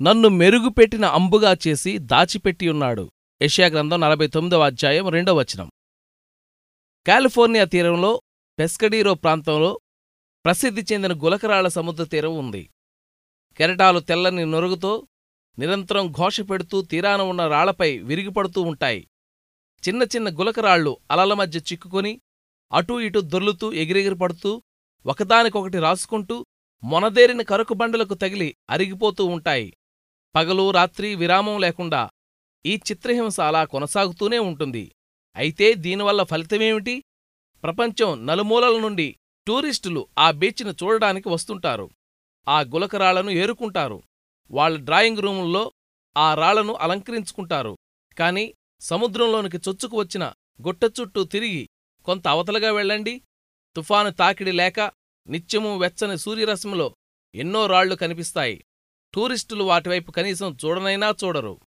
[0.00, 5.70] నన్ను మెరుగుపెట్టిన అంబుగా చేసి దాచిపెట్టియున్నాడు యెషయాగ్రంథం నలభై తొమ్మిదవ అధ్యాయం రెండవ వచనం.
[7.06, 8.22] కాలిఫోర్నియా తీరంలో
[8.58, 9.80] పెస్కడీరో ప్రాంతంలో
[10.44, 12.70] ప్రసిద్ధి చెందిన గులకరాళ్ళ సముద్ర తీరం ఉంది.
[13.56, 15.06] కెరటాలు తెల్లని నొరుగుతో
[15.58, 19.08] నిరంతరం ఘోష పెడుతూ తీరాన ఉన్న రాళ్ళపై విరిగిపడుతూ ఉంటాయి.
[19.88, 22.20] చిన్న చిన్న గులకరాళ్ళు అలల మధ్య చిక్కుకొని
[22.72, 24.62] అటూ ఇటూ దొర్లుతూ ఎగిరెగిరి పడుతూ
[25.06, 26.46] ఒకదానికొకటి రాసుకుంటూ
[26.84, 29.72] మొనదేరిన కరుకుబండలకు తగిలి అరిగిపోతూ ఉంటాయి.
[30.34, 32.10] పగలు రాత్రి విరామం లేకుండా
[32.66, 34.92] ఈ చిత్రహింస అలా కొనసాగుతూనే ఉంటుంది.
[35.36, 37.04] అయితే దీనివల్ల ఫలితమేమిటి?
[37.62, 39.16] ప్రపంచం నలుమూలల నుండి
[39.46, 41.90] టూరిస్టులు ఆ బీచ్ను చూడడానికి వస్తుంటారు.
[42.48, 44.02] ఆ గులకరాళ్ళను ఏరుకుంటారు.
[44.50, 45.72] వాళ్ళ డ్రాయింగ్ రూముల్లో
[46.16, 47.76] ఆ రాళ్ళను అలంకరించుకుంటారు.
[48.18, 51.68] కాని సముద్రంలోనికి చొచ్చుకు వచ్చిన గుట్ట చుట్టూ తిరిగి
[52.04, 53.22] కొంత అవతలగా వెళ్ళండి.
[53.76, 54.80] తుఫాను తాకిడి లేక
[55.28, 56.96] నిత్యమూ వెచ్చని సూర్యరశ్మిలో
[57.34, 58.64] ఎన్నో రాళ్ళు కనిపిస్తాయి.
[59.14, 61.60] టూరిస్టులు వాటివైపు కనీసం చూడనైనా చూడరు.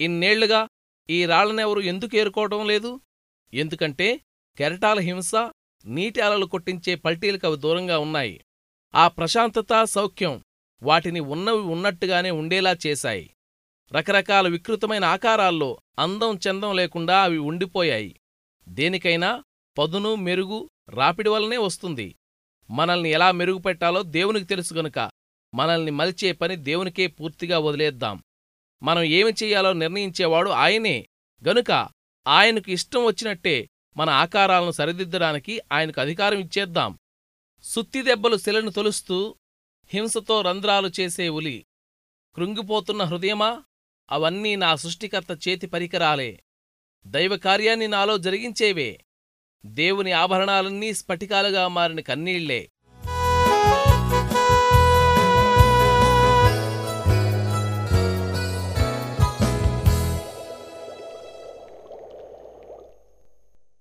[0.00, 0.68] ఇన్నేళ్ళుగా
[1.10, 3.00] ఈ రాళ్ళనెవరు ఎందుకు ఏరుకోవటం లేదు?
[3.54, 4.20] ఎందుకంటే
[4.58, 5.34] కెరటాల హింస
[5.84, 8.40] నీటి అలలు కొట్టించే పల్టీలకు అవి దూరంగా ఉన్నాయి.
[8.94, 10.44] ఆ ప్రశాంతత సౌఖ్యం
[10.82, 13.30] వాటిని ఉన్నవి ఉన్నట్టుగానే ఉండేలా చేశాయి.
[13.92, 18.20] రకరకాల వికృతమైన ఆకారాల్లో అందం చందం లేకుండా అవి ఉండిపోయాయి.
[18.68, 19.44] దేనికైనా
[19.78, 22.14] పదును మెరుగు రాపిడి వల్లనే వస్తుంది.
[22.70, 25.10] మనల్ని ఎలా మెరుగుపెట్టాలో దేవునికి తెలుసు గనుక
[25.54, 28.22] మనల్ని మలిచే పని దేవునికే పూర్తిగా వదిలేద్దాం.
[28.82, 31.08] మనం ఏమి చెయ్యాలో నిర్ణయించేవాడు ఆయనే.
[31.48, 31.88] గనుక
[32.28, 36.98] ఆయనకు ఇష్టం వచ్చినట్టే మన ఆకారాలను సరిదిద్దడానికి ఆయనకు అధికారం ఇచ్చేద్దాం.
[37.62, 39.34] సుత్తి దెబ్బలు శిలను తొలుస్తూ
[39.86, 41.66] హింసతో రంధ్రాలు చేసే ఉలి.
[42.34, 43.62] కృంగిపోతున్న హృదయమా?
[44.10, 46.42] అవన్నీ నా సృష్టికర్త చేతి పరికరాలే.
[47.06, 49.04] దైవకార్యాన్ని నాలో జరిగించేవే.
[49.66, 52.70] దేవుని ఆభరణాలన్నీ స్ఫటికాలుగా మారిన కన్నీళ్ళే.